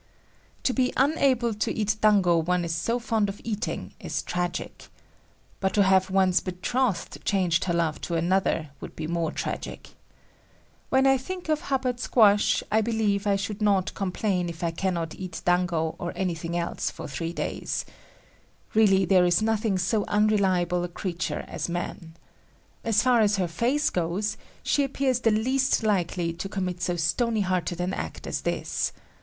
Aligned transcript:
To 0.63 0.73
be 0.73 0.91
unable 0.97 1.53
to 1.53 1.71
eat 1.71 1.97
dango 2.01 2.35
one 2.39 2.65
is 2.65 2.73
so 2.73 2.97
fond 2.97 3.29
of 3.29 3.39
eating, 3.43 3.93
is 3.99 4.23
tragic. 4.23 4.87
But 5.59 5.75
to 5.75 5.83
have 5.83 6.09
one's 6.09 6.39
betrothed 6.39 7.23
change 7.23 7.65
her 7.65 7.73
love 7.75 8.01
to 8.01 8.15
another, 8.15 8.71
would 8.81 8.95
be 8.95 9.05
more 9.05 9.31
tragic. 9.31 9.89
When 10.89 11.05
I 11.05 11.19
think 11.19 11.49
of 11.49 11.61
Hubbard 11.61 11.99
Squash, 11.99 12.63
I 12.71 12.81
believe 12.81 13.25
that 13.25 13.33
I 13.33 13.35
should 13.35 13.61
not 13.61 13.93
complain 13.93 14.49
if 14.49 14.63
I 14.63 14.71
cannot 14.71 15.13
eat 15.19 15.43
dango 15.45 15.93
or 15.99 16.13
anything 16.15 16.57
else 16.57 16.89
for 16.89 17.07
three 17.07 17.31
days. 17.31 17.85
Really 18.73 19.05
there 19.05 19.25
is 19.27 19.39
nothing 19.43 19.77
so 19.77 20.03
unreliable 20.07 20.83
a 20.83 20.87
creature 20.87 21.45
as 21.47 21.69
man. 21.69 22.15
As 22.83 23.03
far 23.03 23.21
as 23.21 23.35
her 23.35 23.47
face 23.47 23.91
goes, 23.91 24.35
she 24.63 24.83
appears 24.83 25.19
the 25.19 25.29
least 25.29 25.83
likely 25.83 26.33
to 26.33 26.49
commit 26.49 26.81
so 26.81 26.95
stony 26.95 27.41
hearted 27.41 27.79
an 27.79 27.93
act 27.93 28.25
as 28.25 28.41
this. 28.41 28.93